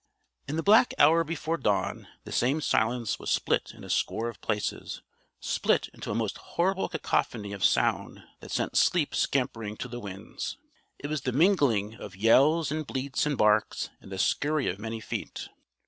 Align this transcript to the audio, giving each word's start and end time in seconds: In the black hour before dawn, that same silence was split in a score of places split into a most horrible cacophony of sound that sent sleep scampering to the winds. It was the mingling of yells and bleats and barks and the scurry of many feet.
In 0.47 0.55
the 0.55 0.63
black 0.63 0.95
hour 0.97 1.23
before 1.23 1.57
dawn, 1.57 2.07
that 2.23 2.31
same 2.31 2.59
silence 2.59 3.19
was 3.19 3.29
split 3.29 3.71
in 3.71 3.83
a 3.83 3.89
score 3.91 4.29
of 4.29 4.41
places 4.41 5.03
split 5.39 5.89
into 5.93 6.09
a 6.09 6.15
most 6.15 6.39
horrible 6.39 6.89
cacophony 6.89 7.53
of 7.53 7.63
sound 7.63 8.23
that 8.39 8.49
sent 8.49 8.75
sleep 8.75 9.13
scampering 9.13 9.77
to 9.77 9.87
the 9.87 9.99
winds. 9.99 10.57
It 10.97 11.05
was 11.05 11.21
the 11.21 11.31
mingling 11.31 11.93
of 12.01 12.15
yells 12.15 12.71
and 12.71 12.87
bleats 12.87 13.27
and 13.27 13.37
barks 13.37 13.91
and 13.99 14.11
the 14.11 14.17
scurry 14.17 14.65
of 14.67 14.79
many 14.79 15.01
feet. 15.01 15.49